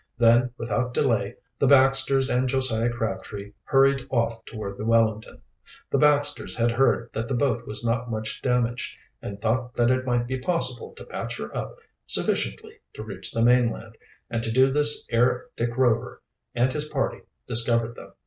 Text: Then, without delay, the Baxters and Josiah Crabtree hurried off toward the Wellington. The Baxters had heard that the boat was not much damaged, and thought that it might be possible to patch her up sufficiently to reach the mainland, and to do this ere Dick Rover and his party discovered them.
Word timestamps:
Then, 0.17 0.49
without 0.57 0.95
delay, 0.95 1.35
the 1.59 1.67
Baxters 1.67 2.27
and 2.27 2.49
Josiah 2.49 2.89
Crabtree 2.89 3.53
hurried 3.65 4.07
off 4.09 4.43
toward 4.45 4.79
the 4.79 4.83
Wellington. 4.83 5.43
The 5.91 5.99
Baxters 5.99 6.55
had 6.55 6.71
heard 6.71 7.11
that 7.13 7.27
the 7.27 7.35
boat 7.35 7.67
was 7.67 7.85
not 7.85 8.09
much 8.09 8.41
damaged, 8.41 8.95
and 9.21 9.39
thought 9.39 9.75
that 9.75 9.91
it 9.91 10.07
might 10.07 10.25
be 10.25 10.39
possible 10.39 10.91
to 10.95 11.05
patch 11.05 11.37
her 11.37 11.55
up 11.55 11.77
sufficiently 12.07 12.79
to 12.95 13.03
reach 13.03 13.31
the 13.31 13.43
mainland, 13.45 13.95
and 14.27 14.41
to 14.41 14.51
do 14.51 14.71
this 14.71 15.05
ere 15.11 15.45
Dick 15.55 15.77
Rover 15.77 16.23
and 16.55 16.73
his 16.73 16.85
party 16.87 17.21
discovered 17.47 17.93
them. 17.93 18.11